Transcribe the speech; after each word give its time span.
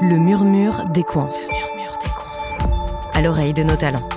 Le 0.00 0.16
murmure 0.16 0.86
des 0.94 1.02
coins. 1.02 1.28
À 3.14 3.20
l'oreille 3.20 3.52
de 3.52 3.64
nos 3.64 3.74
talents. 3.74 4.08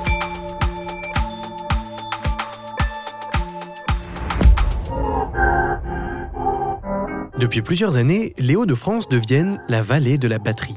Depuis 7.40 7.64
plusieurs 7.64 7.98
années, 7.98 8.34
les 8.38 8.56
Hauts-de-France 8.56 9.10
deviennent 9.10 9.60
la 9.70 9.82
vallée 9.82 10.20
de 10.20 10.28
la 10.28 10.38
batterie. 10.38 10.76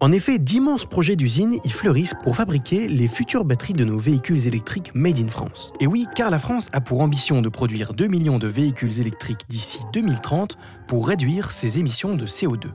En 0.00 0.12
effet, 0.12 0.38
d'immenses 0.38 0.86
projets 0.86 1.16
d'usines 1.16 1.58
y 1.62 1.68
fleurissent 1.68 2.14
pour 2.22 2.34
fabriquer 2.34 2.88
les 2.88 3.08
futures 3.08 3.44
batteries 3.44 3.74
de 3.74 3.84
nos 3.84 3.98
véhicules 3.98 4.46
électriques 4.46 4.94
made 4.94 5.18
in 5.18 5.28
France. 5.28 5.74
Et 5.80 5.86
oui, 5.86 6.06
car 6.14 6.30
la 6.30 6.38
France 6.38 6.70
a 6.72 6.80
pour 6.80 7.02
ambition 7.02 7.42
de 7.42 7.50
produire 7.50 7.92
2 7.92 8.06
millions 8.06 8.38
de 8.38 8.48
véhicules 8.48 8.98
électriques 8.98 9.44
d'ici 9.50 9.80
2030 9.92 10.56
pour 10.86 11.06
réduire 11.06 11.50
ses 11.50 11.78
émissions 11.78 12.14
de 12.14 12.26
CO2. 12.26 12.68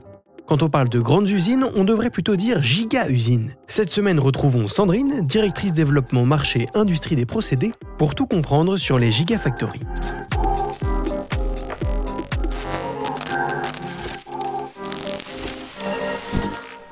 Quand 0.46 0.62
on 0.62 0.68
parle 0.68 0.90
de 0.90 1.00
grandes 1.00 1.30
usines, 1.30 1.64
on 1.74 1.84
devrait 1.84 2.10
plutôt 2.10 2.36
dire 2.36 2.62
giga-usines. 2.62 3.56
Cette 3.66 3.88
semaine, 3.88 4.18
retrouvons 4.18 4.68
Sandrine, 4.68 5.26
directrice 5.26 5.72
développement 5.72 6.26
marché 6.26 6.68
industrie 6.74 7.16
des 7.16 7.24
procédés, 7.24 7.72
pour 7.96 8.14
tout 8.14 8.26
comprendre 8.26 8.76
sur 8.76 8.98
les 8.98 9.10
gigafactories. 9.10 9.80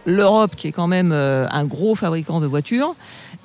L'Europe, 0.06 0.56
qui 0.56 0.68
est 0.68 0.72
quand 0.72 0.88
même 0.88 1.12
euh, 1.12 1.46
un 1.50 1.66
gros 1.66 1.94
fabricant 1.94 2.40
de 2.40 2.46
voitures, 2.46 2.96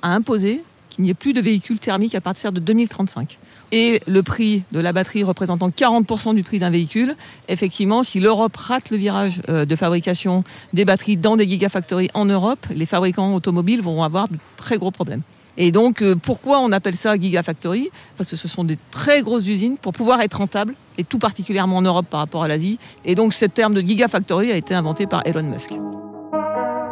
a 0.02 0.14
imposé 0.14 0.64
qu'il 0.98 1.06
n'y 1.06 1.12
ait 1.12 1.14
plus 1.14 1.34
de 1.34 1.40
véhicules 1.40 1.80
thermiques 1.80 2.16
à 2.16 2.22
partir 2.22 2.52
de 2.52 2.60
2035. 2.60 3.38
Et 3.72 4.02
le 4.08 4.24
prix 4.24 4.64
de 4.72 4.80
la 4.80 4.94
batterie 4.94 5.24
représentant 5.24 5.70
40% 5.70 6.36
du 6.36 6.44
prix 6.44 6.60
d'un 6.60 6.70
véhicule, 6.70 7.16
effectivement, 7.48 8.04
si 8.04 8.20
l'Europe 8.20 8.56
rate 8.58 8.90
le 8.90 8.98
virage 8.98 9.42
euh, 9.50 9.66
de 9.66 9.76
fabrication 9.76 10.44
des 10.74 10.86
batteries 10.86 11.18
dans 11.18 11.38
des 11.38 11.48
gigafactories 11.48 12.10
en 12.14 12.26
Europe, 12.26 12.66
les 12.74 12.86
fabricants 12.86 13.34
automobiles 13.34 13.82
vont 13.82 14.04
avoir 14.04 14.28
de 14.28 14.38
très 14.58 14.78
gros 14.78 14.92
problèmes. 14.92 15.22
Et 15.58 15.72
donc, 15.72 16.02
euh, 16.02 16.16
pourquoi 16.16 16.60
on 16.60 16.72
appelle 16.72 16.96
ça 16.96 17.18
gigafactory? 17.18 17.90
Parce 18.16 18.30
que 18.30 18.36
ce 18.36 18.48
sont 18.48 18.64
des 18.64 18.78
très 18.92 19.22
grosses 19.22 19.48
usines 19.48 19.78
pour 19.78 19.94
pouvoir 19.94 20.22
être 20.22 20.38
rentables, 20.38 20.74
et 20.98 21.04
tout 21.04 21.20
particulièrement 21.20 21.78
en 21.78 21.82
Europe 21.82 22.06
par 22.10 22.22
rapport 22.22 22.44
à 22.44 22.48
l'Asie. 22.48 22.80
Et 23.06 23.16
donc, 23.16 23.34
ce 23.34 23.46
terme 23.46 23.74
de 23.74 23.82
gigafactory 23.82 24.52
a 24.52 24.56
été 24.56 24.74
inventé 24.74 25.08
par 25.08 25.24
Elon 25.26 25.44
Musk. 25.44 25.72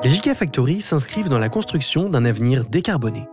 Les 0.04 0.10
gigafactories 0.10 0.82
s'inscrivent 0.82 1.30
dans 1.30 1.40
la 1.40 1.50
construction 1.50 2.10
d'un 2.10 2.26
avenir 2.26 2.66
décarboné. 2.66 3.26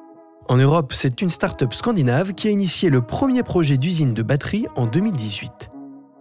En 0.49 0.57
Europe, 0.57 0.93
c'est 0.93 1.23
une 1.23 1.31
start-up 1.31 1.73
scandinave 1.73 2.35
qui 2.35 2.49
a 2.49 2.51
initié 2.51 2.91
le 2.91 3.01
premier 3.01 3.45
projet 3.45 3.79
d'usine 3.79 4.13
de 4.13 4.23
batterie 4.23 4.67
en 4.75 4.87
2018. 4.87 5.71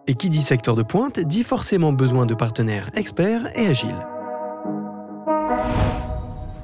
Et 0.08 0.14
qui 0.14 0.30
dit 0.30 0.44
secteur 0.44 0.76
de 0.76 0.84
pointe 0.84 1.20
dit 1.20 1.44
forcément 1.44 1.92
besoin 1.92 2.28
de 2.28 2.36
partenaires 2.36 2.92
experts 2.94 3.48
et 3.56 3.66
agiles. 3.66 4.06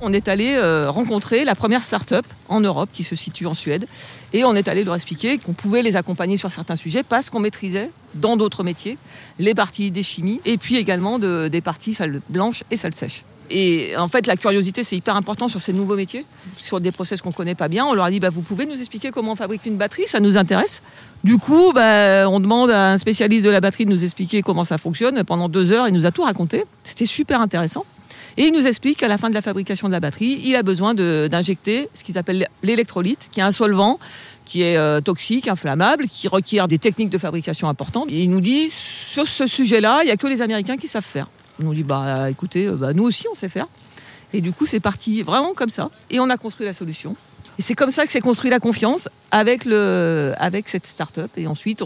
On 0.01 0.13
est 0.13 0.27
allé 0.27 0.55
euh, 0.55 0.91
rencontrer 0.91 1.45
la 1.45 1.55
première 1.55 1.81
start-up 1.81 2.25
en 2.47 2.61
Europe 2.61 2.89
qui 2.93 3.03
se 3.03 3.15
situe 3.15 3.47
en 3.47 3.55
Suède 3.55 3.87
et 4.33 4.45
on 4.45 4.55
est 4.55 4.67
allé 4.67 4.83
leur 4.83 4.93
expliquer 4.93 5.39
qu'on 5.39 5.53
pouvait 5.53 5.81
les 5.81 5.95
accompagner 5.95 6.37
sur 6.37 6.51
certains 6.51 6.75
sujets 6.75 7.01
parce 7.01 7.31
qu'on 7.31 7.39
maîtrisait 7.39 7.89
dans 8.13 8.37
d'autres 8.37 8.63
métiers 8.63 8.99
les 9.39 9.55
parties 9.55 9.89
des 9.89 10.03
chimies 10.03 10.39
et 10.45 10.59
puis 10.59 10.77
également 10.77 11.17
de, 11.17 11.47
des 11.47 11.61
parties 11.61 11.95
salles 11.95 12.21
blanches 12.29 12.63
et 12.69 12.77
salles 12.77 12.93
sèches. 12.93 13.23
Et 13.49 13.95
en 13.97 14.07
fait, 14.07 14.27
la 14.27 14.35
curiosité, 14.35 14.83
c'est 14.83 14.95
hyper 14.95 15.15
important 15.15 15.47
sur 15.47 15.61
ces 15.61 15.73
nouveaux 15.73 15.95
métiers, 15.95 16.25
sur 16.57 16.81
des 16.81 16.91
process 16.91 17.21
qu'on 17.21 17.29
ne 17.29 17.33
connaît 17.33 17.55
pas 17.55 17.67
bien. 17.67 17.85
On 17.85 17.93
leur 17.93 18.05
a 18.05 18.11
dit, 18.11 18.19
bah, 18.19 18.29
vous 18.29 18.41
pouvez 18.41 18.65
nous 18.65 18.77
expliquer 18.77 19.11
comment 19.11 19.33
on 19.33 19.35
fabrique 19.35 19.65
une 19.65 19.77
batterie, 19.77 20.07
ça 20.07 20.19
nous 20.19 20.37
intéresse. 20.37 20.81
Du 21.23 21.37
coup, 21.37 21.71
bah, 21.73 22.29
on 22.29 22.39
demande 22.39 22.69
à 22.71 22.91
un 22.91 22.97
spécialiste 22.97 23.45
de 23.45 23.49
la 23.49 23.61
batterie 23.61 23.85
de 23.85 23.89
nous 23.89 24.03
expliquer 24.03 24.41
comment 24.41 24.63
ça 24.63 24.77
fonctionne. 24.77 25.23
Pendant 25.23 25.49
deux 25.49 25.71
heures, 25.71 25.87
il 25.87 25.93
nous 25.93 26.05
a 26.05 26.11
tout 26.11 26.23
raconté. 26.23 26.65
C'était 26.83 27.05
super 27.05 27.41
intéressant. 27.41 27.85
Et 28.37 28.45
il 28.45 28.53
nous 28.53 28.67
explique 28.67 28.99
qu'à 28.99 29.07
la 29.07 29.17
fin 29.17 29.29
de 29.29 29.33
la 29.33 29.41
fabrication 29.41 29.87
de 29.87 29.93
la 29.93 29.99
batterie, 29.99 30.39
il 30.43 30.55
a 30.55 30.61
besoin 30.61 30.93
d'injecter 30.93 31.89
ce 31.95 32.03
qu'ils 32.03 32.19
appellent 32.19 32.47
l'électrolyte, 32.61 33.29
qui 33.31 33.39
est 33.39 33.43
un 33.43 33.51
solvant 33.51 33.99
qui 34.45 34.61
est 34.61 34.77
euh, 34.77 35.01
toxique, 35.01 35.47
inflammable, 35.49 36.07
qui 36.07 36.27
requiert 36.27 36.67
des 36.67 36.77
techniques 36.77 37.09
de 37.09 37.17
fabrication 37.17 37.67
importantes. 37.67 38.07
Et 38.09 38.23
il 38.23 38.29
nous 38.29 38.39
dit, 38.39 38.69
sur 38.69 39.27
ce 39.27 39.45
sujet-là, 39.45 40.03
il 40.03 40.05
n'y 40.05 40.11
a 40.11 40.17
que 40.17 40.27
les 40.27 40.41
Américains 40.41 40.77
qui 40.77 40.87
savent 40.87 41.03
faire. 41.03 41.27
On 41.59 41.63
nous 41.63 41.73
dit, 41.73 41.83
bah 41.83 42.29
écoutez, 42.29 42.67
euh, 42.67 42.73
bah, 42.73 42.93
nous 42.93 43.03
aussi 43.03 43.25
on 43.31 43.35
sait 43.35 43.49
faire. 43.49 43.67
Et 44.33 44.41
du 44.41 44.51
coup, 44.51 44.65
c'est 44.65 44.79
parti 44.79 45.23
vraiment 45.23 45.53
comme 45.53 45.69
ça. 45.69 45.89
Et 46.09 46.19
on 46.19 46.29
a 46.29 46.37
construit 46.37 46.65
la 46.65 46.73
solution. 46.73 47.15
Et 47.59 47.61
c'est 47.61 47.73
comme 47.73 47.89
ça 47.89 48.05
que 48.05 48.11
s'est 48.11 48.21
construit 48.21 48.51
la 48.51 48.59
confiance 48.59 49.09
avec, 49.31 49.65
le, 49.65 50.33
avec 50.37 50.69
cette 50.69 50.85
start-up. 50.85 51.31
Et 51.37 51.47
ensuite, 51.47 51.83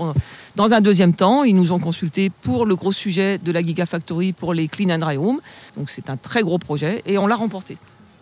dans 0.55 0.73
un 0.73 0.81
deuxième 0.81 1.13
temps, 1.13 1.43
ils 1.43 1.55
nous 1.55 1.71
ont 1.71 1.79
consulté 1.79 2.29
pour 2.29 2.65
le 2.65 2.75
gros 2.75 2.91
sujet 2.91 3.37
de 3.37 3.51
la 3.51 3.61
Gigafactory 3.61 4.33
pour 4.33 4.53
les 4.53 4.67
Clean 4.67 4.89
and 4.89 4.99
Dry 4.99 5.15
Room. 5.15 5.39
Donc 5.77 5.89
c'est 5.89 6.09
un 6.09 6.17
très 6.17 6.41
gros 6.41 6.57
projet 6.57 7.01
et 7.05 7.17
on 7.17 7.27
l'a 7.27 7.35
remporté. 7.35 7.77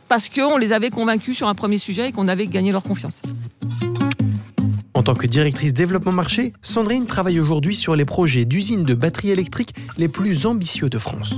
Parce 0.08 0.30
qu'on 0.30 0.58
les 0.58 0.74
avait 0.74 0.90
convaincus 0.90 1.38
sur 1.38 1.48
un 1.48 1.56
premier 1.56 1.78
sujet 1.80 2.10
et 2.10 2.12
qu'on 2.12 2.28
avait 2.28 2.48
gagné 2.48 2.72
leur 2.72 2.84
confiance. 2.84 3.22
En 5.10 5.14
tant 5.14 5.22
que 5.22 5.26
directrice 5.26 5.74
développement 5.74 6.12
marché, 6.12 6.54
Sandrine 6.62 7.08
travaille 7.08 7.40
aujourd'hui 7.40 7.76
sur 7.76 7.96
les 7.96 8.06
projets 8.06 8.46
d'usines 8.46 8.84
de 8.84 8.94
batteries 8.94 9.32
électriques 9.32 9.74
les 9.98 10.08
plus 10.08 10.46
ambitieux 10.46 10.88
de 10.88 11.00
France. 11.00 11.34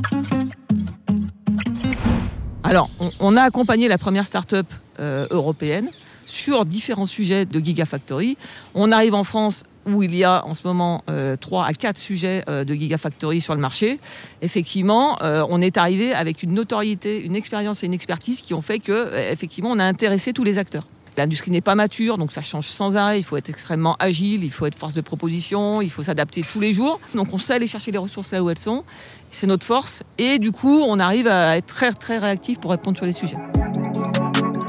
Alors, 2.63 2.89
on, 3.21 3.37
a 3.37 3.43
accompagné 3.43 3.87
la 3.87 3.97
première 3.97 4.25
start-up 4.25 4.67
euh, 4.99 5.25
européenne 5.29 5.89
sur 6.25 6.65
différents 6.65 7.05
sujets 7.05 7.45
de 7.45 7.59
Gigafactory. 7.61 8.37
On 8.75 8.91
arrive 8.91 9.13
en 9.13 9.23
France 9.23 9.63
où 9.85 10.03
il 10.03 10.13
y 10.15 10.25
a 10.25 10.45
en 10.45 10.53
ce 10.53 10.67
moment 10.67 11.05
euh, 11.09 11.37
3 11.37 11.65
à 11.65 11.73
4 11.73 11.97
sujets 11.97 12.43
euh, 12.49 12.65
de 12.65 12.73
Gigafactory 12.73 13.39
sur 13.39 13.55
le 13.55 13.61
marché. 13.61 14.01
Effectivement, 14.41 15.17
euh, 15.21 15.45
on 15.49 15.61
est 15.61 15.77
arrivé 15.77 16.11
avec 16.11 16.43
une 16.43 16.55
notoriété, 16.55 17.23
une 17.23 17.37
expérience 17.37 17.83
et 17.83 17.85
une 17.85 17.93
expertise 17.93 18.41
qui 18.41 18.53
ont 18.53 18.61
fait 18.61 18.79
que, 18.79 19.31
effectivement, 19.31 19.71
on 19.71 19.79
a 19.79 19.85
intéressé 19.85 20.33
tous 20.33 20.43
les 20.43 20.57
acteurs. 20.57 20.87
L'industrie 21.17 21.51
n'est 21.51 21.61
pas 21.61 21.75
mature, 21.75 22.17
donc 22.17 22.31
ça 22.31 22.41
change 22.41 22.67
sans 22.67 22.95
arrêt. 22.97 23.19
Il 23.19 23.23
faut 23.23 23.37
être 23.37 23.49
extrêmement 23.49 23.95
agile, 23.99 24.43
il 24.43 24.51
faut 24.51 24.65
être 24.65 24.75
force 24.75 24.93
de 24.93 25.01
proposition, 25.01 25.81
il 25.81 25.89
faut 25.89 26.03
s'adapter 26.03 26.43
tous 26.43 26.59
les 26.59 26.73
jours. 26.73 26.99
Donc 27.15 27.33
on 27.33 27.39
sait 27.39 27.53
aller 27.53 27.67
chercher 27.67 27.91
les 27.91 27.97
ressources 27.97 28.31
là 28.31 28.41
où 28.41 28.49
elles 28.49 28.57
sont. 28.57 28.83
C'est 29.31 29.47
notre 29.47 29.65
force. 29.65 30.03
Et 30.17 30.39
du 30.39 30.51
coup, 30.51 30.83
on 30.87 30.99
arrive 30.99 31.27
à 31.27 31.57
être 31.57 31.67
très, 31.67 31.91
très 31.91 32.17
réactif 32.17 32.59
pour 32.59 32.71
répondre 32.71 32.97
sur 32.97 33.05
les 33.05 33.13
sujets. 33.13 33.37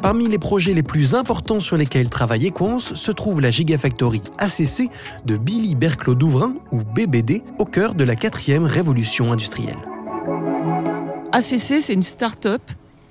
Parmi 0.02 0.26
les 0.26 0.38
projets 0.38 0.74
les 0.74 0.82
plus 0.82 1.14
importants 1.14 1.60
sur 1.60 1.76
lesquels 1.76 2.08
travaille 2.08 2.46
Equans 2.46 2.80
se 2.80 3.12
trouve 3.12 3.40
la 3.40 3.50
Gigafactory 3.50 4.20
ACC 4.38 4.90
de 5.26 5.36
Billy 5.36 5.76
Berclos 5.76 6.16
Douvrin, 6.16 6.54
ou 6.72 6.78
BBD, 6.82 7.42
au 7.60 7.64
cœur 7.64 7.94
de 7.94 8.02
la 8.02 8.16
quatrième 8.16 8.64
révolution 8.64 9.30
industrielle. 9.30 9.78
ACC, 11.30 11.80
c'est 11.80 11.94
une 11.94 12.02
start-up 12.02 12.62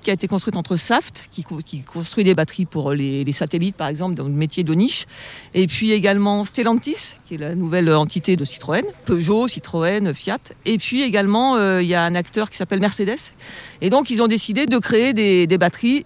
qui 0.02 0.10
a 0.10 0.12
été 0.12 0.28
construite 0.28 0.56
entre 0.56 0.76
Saft, 0.76 1.28
qui, 1.30 1.44
construit 1.82 2.24
des 2.24 2.34
batteries 2.34 2.66
pour 2.66 2.92
les, 2.92 3.30
satellites, 3.32 3.76
par 3.76 3.88
exemple, 3.88 4.14
dans 4.14 4.24
le 4.24 4.30
métier 4.30 4.64
de 4.64 4.74
niche, 4.74 5.06
et 5.54 5.66
puis 5.66 5.92
également 5.92 6.44
Stellantis, 6.44 7.14
qui 7.26 7.34
est 7.34 7.38
la 7.38 7.54
nouvelle 7.54 7.92
entité 7.92 8.36
de 8.36 8.44
Citroën, 8.44 8.84
Peugeot, 9.06 9.48
Citroën, 9.48 10.12
Fiat, 10.12 10.38
et 10.66 10.78
puis 10.78 11.02
également, 11.02 11.56
euh, 11.56 11.82
il 11.82 11.88
y 11.88 11.94
a 11.94 12.02
un 12.02 12.14
acteur 12.14 12.50
qui 12.50 12.56
s'appelle 12.56 12.80
Mercedes. 12.80 13.32
Et 13.80 13.90
donc, 13.90 14.10
ils 14.10 14.22
ont 14.22 14.26
décidé 14.26 14.66
de 14.66 14.78
créer 14.78 15.12
des, 15.12 15.58
batteries 15.58 16.04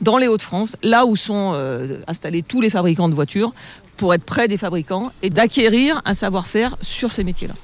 dans 0.00 0.16
les 0.16 0.28
Hauts-de-France, 0.28 0.76
là 0.82 1.06
où 1.06 1.16
sont 1.16 1.52
euh, 1.54 2.00
installés 2.06 2.42
tous 2.42 2.60
les 2.60 2.70
fabricants 2.70 3.08
de 3.08 3.14
voitures, 3.14 3.52
pour 3.96 4.12
être 4.14 4.24
près 4.24 4.48
des 4.48 4.58
fabricants 4.58 5.12
et 5.22 5.30
d'acquérir 5.30 6.02
un 6.04 6.14
savoir-faire 6.14 6.76
sur 6.80 7.12
ces 7.12 7.24
métiers-là. 7.24 7.54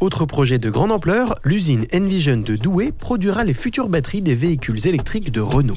Autre 0.00 0.26
projet 0.26 0.60
de 0.60 0.70
grande 0.70 0.92
ampleur, 0.92 1.40
l'usine 1.42 1.84
Envision 1.92 2.36
de 2.36 2.54
Douai 2.54 2.92
produira 2.92 3.42
les 3.42 3.52
futures 3.52 3.88
batteries 3.88 4.22
des 4.22 4.36
véhicules 4.36 4.86
électriques 4.86 5.32
de 5.32 5.40
Renault. 5.40 5.74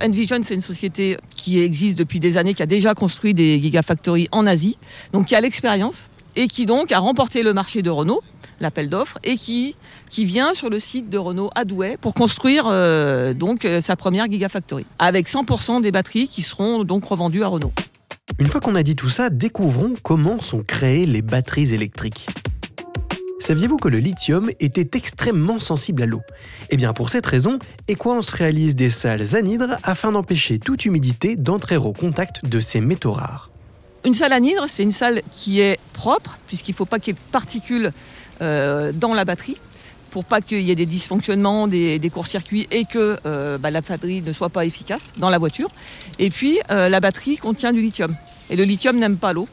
Envision, 0.00 0.38
c'est 0.44 0.54
une 0.54 0.60
société 0.60 1.16
qui 1.34 1.58
existe 1.58 1.98
depuis 1.98 2.20
des 2.20 2.36
années, 2.36 2.54
qui 2.54 2.62
a 2.62 2.66
déjà 2.66 2.94
construit 2.94 3.34
des 3.34 3.58
gigafactories 3.60 4.28
en 4.30 4.46
Asie, 4.46 4.78
donc 5.12 5.26
qui 5.26 5.34
a 5.34 5.40
l'expérience 5.40 6.10
et 6.36 6.46
qui 6.46 6.64
donc 6.64 6.92
a 6.92 7.00
remporté 7.00 7.42
le 7.42 7.52
marché 7.52 7.82
de 7.82 7.90
Renault, 7.90 8.22
l'appel 8.60 8.88
d'offres, 8.88 9.18
et 9.24 9.34
qui, 9.34 9.74
qui 10.10 10.26
vient 10.26 10.54
sur 10.54 10.70
le 10.70 10.78
site 10.78 11.10
de 11.10 11.18
Renault 11.18 11.50
à 11.56 11.64
Douai 11.64 11.96
pour 12.00 12.14
construire 12.14 12.66
euh, 12.68 13.34
donc 13.34 13.64
euh, 13.64 13.80
sa 13.80 13.96
première 13.96 14.30
gigafactory, 14.30 14.86
avec 15.00 15.28
100% 15.28 15.82
des 15.82 15.90
batteries 15.90 16.28
qui 16.28 16.42
seront 16.42 16.84
donc 16.84 17.04
revendues 17.04 17.42
à 17.42 17.48
Renault. 17.48 17.72
Une 18.38 18.46
fois 18.46 18.60
qu'on 18.60 18.76
a 18.76 18.84
dit 18.84 18.94
tout 18.94 19.08
ça, 19.08 19.28
découvrons 19.28 19.94
comment 20.04 20.38
sont 20.38 20.62
créées 20.62 21.06
les 21.06 21.22
batteries 21.22 21.74
électriques. 21.74 22.28
Saviez-vous 23.46 23.76
que 23.76 23.88
le 23.88 23.98
lithium 23.98 24.50
était 24.58 24.96
extrêmement 24.96 25.58
sensible 25.58 26.02
à 26.02 26.06
l'eau? 26.06 26.22
Eh 26.70 26.78
bien 26.78 26.94
pour 26.94 27.10
cette 27.10 27.26
raison, 27.26 27.58
Equans 27.88 28.20
réalise 28.32 28.74
des 28.74 28.88
salles 28.88 29.36
anhydres 29.36 29.76
afin 29.82 30.12
d'empêcher 30.12 30.58
toute 30.58 30.86
humidité 30.86 31.36
d'entrer 31.36 31.76
au 31.76 31.92
contact 31.92 32.46
de 32.46 32.58
ces 32.58 32.80
métaux 32.80 33.12
rares. 33.12 33.50
Une 34.06 34.14
salle 34.14 34.32
anhydre, 34.32 34.64
c'est 34.68 34.82
une 34.82 34.92
salle 34.92 35.20
qui 35.30 35.60
est 35.60 35.78
propre, 35.92 36.38
puisqu'il 36.46 36.70
ne 36.70 36.76
faut 36.76 36.86
pas 36.86 36.98
qu'il 36.98 37.12
y 37.12 37.16
ait 37.18 37.20
de 37.20 37.32
particules 37.32 37.92
euh, 38.40 38.92
dans 38.92 39.12
la 39.12 39.26
batterie 39.26 39.58
pour 40.08 40.24
pas 40.24 40.40
qu'il 40.40 40.62
y 40.62 40.70
ait 40.70 40.74
des 40.74 40.86
dysfonctionnements, 40.86 41.68
des, 41.68 42.10
courts-circuits 42.10 42.66
et 42.70 42.86
que 42.86 43.18
euh, 43.26 43.58
bah, 43.58 43.70
la 43.70 43.82
batterie 43.82 44.22
ne 44.22 44.32
soit 44.32 44.48
pas 44.48 44.64
efficace 44.64 45.12
dans 45.18 45.28
la 45.28 45.36
voiture. 45.36 45.68
Et 46.18 46.30
puis, 46.30 46.60
euh, 46.70 46.88
la 46.88 47.00
batterie 47.00 47.36
contient 47.36 47.74
du 47.74 47.82
lithium. 47.82 48.16
Et 48.48 48.56
le 48.56 48.64
lithium 48.64 48.96
n'aime 48.98 49.18
pas 49.18 49.34
l'eau. 49.34 49.48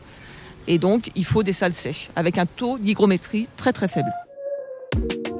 Et 0.68 0.78
donc, 0.78 1.12
il 1.16 1.26
faut 1.26 1.44
des 1.44 1.54
salles 1.54 1.74
sèches 1.74 2.10
avec 2.16 2.38
un 2.38 2.46
taux 2.46 2.78
d'hygrométrie 2.78 3.48
très 3.58 3.74
très 3.74 3.88
faible. 3.88 4.12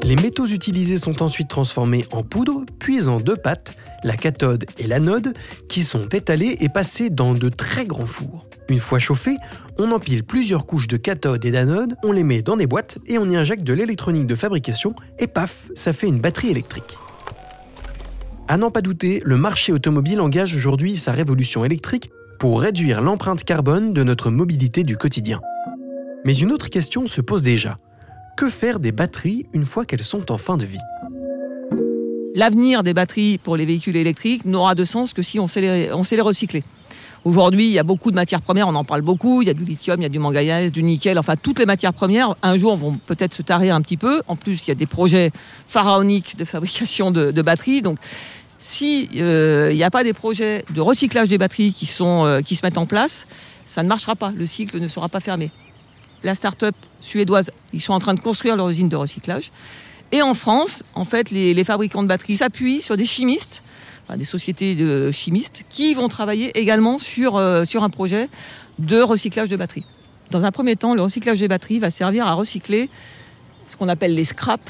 Les 0.04 0.16
métaux 0.16 0.48
utilisés 0.48 0.98
sont 0.98 1.22
ensuite 1.22 1.48
transformés 1.48 2.06
en 2.12 2.24
poudre, 2.24 2.66
puis 2.80 3.08
en 3.08 3.20
deux 3.20 3.36
pâtes, 3.36 3.78
la 4.04 4.18
cathode 4.18 4.66
et 4.78 4.88
l'anode, 4.88 5.34
qui 5.70 5.84
sont 5.84 6.10
étalées 6.10 6.58
et 6.60 6.70
passées 6.70 7.10
dans 7.10 7.34
de 7.34 7.50
très 7.50 7.86
grands 7.86 8.06
fours. 8.06 8.46
Une 8.68 8.80
fois 8.80 9.00
chauffés, 9.00 9.38
on 9.78 9.92
empile 9.92 10.24
plusieurs 10.24 10.66
couches 10.66 10.88
de 10.88 10.98
cathode 10.98 11.46
et 11.46 11.52
d'anode, 11.52 11.96
on 12.04 12.12
les 12.12 12.24
met 12.24 12.42
dans 12.42 12.58
des 12.58 12.68
boîtes 12.68 12.98
et 13.06 13.18
on 13.20 13.30
y 13.30 13.38
injecte 13.38 13.64
de 13.64 13.74
l'électronique 13.74 14.28
de 14.28 14.36
fabrication 14.36 14.96
et 15.20 15.28
paf, 15.28 15.70
ça 15.76 15.94
fait 15.94 16.08
une 16.08 16.20
batterie 16.20 16.50
électrique. 16.50 16.98
À 18.48 18.58
n'en 18.58 18.72
pas 18.72 18.82
douter, 18.82 19.22
le 19.24 19.38
marché 19.38 19.72
automobile 19.72 20.20
engage 20.20 20.56
aujourd'hui 20.56 20.98
sa 20.98 21.12
révolution 21.12 21.64
électrique 21.64 22.10
pour 22.42 22.60
réduire 22.60 23.02
l'empreinte 23.02 23.44
carbone 23.44 23.94
de 23.94 24.02
notre 24.02 24.32
mobilité 24.32 24.84
du 24.84 24.98
quotidien. 24.98 25.42
Mais 26.26 26.36
une 26.36 26.52
autre 26.52 26.72
question 26.72 27.06
se 27.06 27.22
pose 27.22 27.44
déjà. 27.44 27.78
Que 28.36 28.50
faire 28.50 28.80
des 28.80 28.92
batteries 28.92 29.46
une 29.54 29.64
fois 29.64 29.86
qu'elles 29.86 30.02
sont 30.02 30.32
en 30.32 30.40
fin 30.40 30.58
de 30.58 30.66
vie? 30.66 30.80
L'avenir 32.34 32.82
des 32.82 32.96
batteries 32.96 33.38
pour 33.38 33.58
les 33.58 33.68
véhicules 33.68 33.96
électriques 33.96 34.44
n'aura 34.46 34.74
de 34.74 34.86
sens 34.86 35.14
que 35.14 35.22
si 35.22 35.40
on 35.40 35.48
sait 35.48 35.62
les, 35.62 36.22
recycler. 36.22 36.64
Aujourd'hui, 37.26 37.68
il 37.68 37.74
y 37.74 37.78
a 37.78 37.84
beaucoup 37.84 38.10
de 38.10 38.16
matières 38.16 38.42
premières, 38.42 38.68
on 38.68 38.74
en 38.74 38.86
parle 38.86 39.04
beaucoup. 39.04 39.44
Il 39.44 39.48
y 39.48 39.52
a 39.52 39.54
du 39.54 39.64
lithium, 39.64 40.00
il 40.00 40.04
y 40.04 40.08
a 40.08 40.10
du 40.10 40.18
manganèse, 40.18 40.72
du 40.72 40.82
nickel, 40.82 41.20
enfin 41.20 41.36
toutes 41.36 41.60
les 41.60 41.68
matières 41.68 41.94
premières. 41.94 42.36
Un 42.42 42.58
jour, 42.58 42.76
vont 42.76 42.98
peut-être 43.06 43.36
se 43.36 43.44
tarir 43.44 43.76
un 43.76 43.82
petit 43.84 43.98
peu. 43.98 44.24
En 44.28 44.36
plus, 44.36 44.66
il 44.66 44.70
y 44.70 44.72
a 44.72 44.76
des 44.76 44.88
projets 44.88 45.30
pharaoniques 45.68 46.36
de 46.38 46.46
fabrication 46.46 47.12
de, 47.12 47.40
batteries. 47.44 47.84
Si 48.62 49.10
euh, 49.16 49.70
il 49.72 49.76
n'y 49.76 49.84
a 49.84 49.92
pas 49.92 50.04
des 50.04 50.14
projets 50.14 50.64
de 50.74 50.80
recyclage 50.82 51.28
des 51.28 51.38
batteries 51.38 51.76
euh, 52.02 52.42
qui 52.42 52.56
se 52.56 52.66
mettent 52.66 52.78
en 52.78 52.86
place, 52.86 53.26
ça 53.66 53.84
ne 53.84 53.88
marchera 53.88 54.16
pas. 54.16 54.32
Le 54.32 54.46
cycle 54.46 54.80
ne 54.80 54.88
sera 54.88 55.10
pas 55.10 55.20
fermé. 55.20 55.52
La 56.24 56.36
start-up 56.36 56.76
suédoise, 57.00 57.52
ils 57.74 57.82
sont 57.82 57.94
en 57.94 58.00
train 58.00 58.14
de 58.14 58.20
construire 58.20 58.56
leur 58.56 58.70
usine 58.70 58.88
de 58.90 58.96
recyclage. 58.96 59.52
Et 60.12 60.22
en 60.22 60.34
France, 60.34 60.84
en 60.94 61.06
fait, 61.06 61.32
les, 61.32 61.54
les 61.54 61.64
fabricants 61.64 62.04
de 62.04 62.08
batteries 62.08 62.38
s'appuient 62.38 62.82
sur 62.82 62.96
des 62.96 63.06
chimistes 63.06 63.64
des 64.18 64.26
sociétés 64.26 64.76
de 64.76 65.12
chimistes, 65.12 65.64
qui 65.70 65.94
vont 65.94 66.08
travailler 66.08 66.58
également 66.60 67.00
sur, 67.00 67.38
euh, 67.38 67.66
sur 67.66 67.84
un 67.84 67.90
projet 67.90 68.30
de 68.80 69.02
recyclage 69.02 69.50
de 69.50 69.56
batteries. 69.56 69.86
Dans 70.32 70.46
un 70.46 70.52
premier 70.52 70.76
temps, 70.76 70.96
le 70.96 71.02
recyclage 71.02 71.40
des 71.40 71.48
batteries 71.48 71.80
va 71.80 71.90
servir 71.90 72.28
à 72.28 72.34
recycler 72.34 72.90
ce 73.68 73.76
qu'on 73.76 73.90
appelle 73.90 74.16
les 74.16 74.24
scraps 74.24 74.64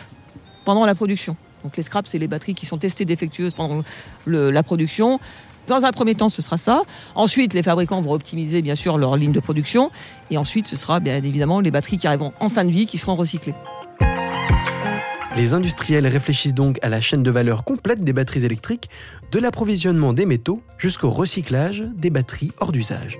pendant 0.65 0.85
la 0.85 0.95
production. 0.95 1.37
Donc 1.63 1.77
les 1.77 1.83
scraps, 1.83 2.09
c'est 2.09 2.17
les 2.17 2.27
batteries 2.27 2.55
qui 2.55 2.65
sont 2.65 2.77
testées 2.77 3.05
défectueuses 3.05 3.53
pendant 3.53 3.83
la 4.25 4.63
production. 4.63 5.19
Dans 5.67 5.85
un 5.85 5.91
premier 5.91 6.15
temps, 6.15 6.29
ce 6.29 6.41
sera 6.41 6.57
ça. 6.57 6.81
Ensuite, 7.15 7.53
les 7.53 7.63
fabricants 7.63 8.01
vont 8.01 8.13
optimiser 8.13 8.61
bien 8.61 8.75
sûr 8.75 8.97
leur 8.97 9.15
ligne 9.15 9.31
de 9.31 9.39
production. 9.39 9.91
Et 10.29 10.37
ensuite, 10.37 10.67
ce 10.67 10.75
sera 10.75 10.99
bien 10.99 11.15
évidemment 11.23 11.59
les 11.59 11.71
batteries 11.71 11.97
qui 11.97 12.07
arriveront 12.07 12.33
en 12.39 12.49
fin 12.49 12.65
de 12.65 12.71
vie 12.71 12.85
qui 12.85 12.97
seront 12.97 13.15
recyclées. 13.15 13.53
Les 15.35 15.53
industriels 15.53 16.07
réfléchissent 16.07 16.53
donc 16.53 16.77
à 16.81 16.89
la 16.89 16.99
chaîne 16.99 17.23
de 17.23 17.31
valeur 17.31 17.63
complète 17.63 18.03
des 18.03 18.11
batteries 18.11 18.43
électriques, 18.43 18.89
de 19.31 19.39
l'approvisionnement 19.39 20.11
des 20.11 20.25
métaux 20.25 20.61
jusqu'au 20.77 21.09
recyclage 21.09 21.83
des 21.95 22.09
batteries 22.09 22.51
hors 22.59 22.73
d'usage. 22.73 23.17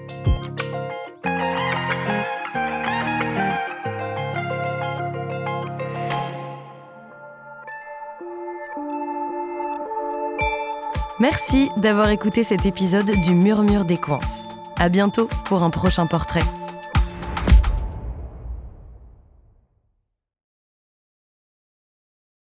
Merci 11.22 11.70
d'avoir 11.78 12.10
écouté 12.10 12.44
cet 12.44 12.66
épisode 12.66 13.12
du 13.12 13.36
Murmure 13.36 13.86
des 13.86 13.98
Coins. 13.98 14.18
À 14.80 14.90
bientôt 14.90 15.30
pour 15.46 15.62
un 15.62 15.70
prochain 15.70 16.08
portrait. 16.08 16.42